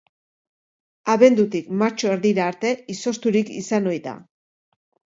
[1.15, 4.21] Abendutik martxo erdira arte izozturik izan ohi da.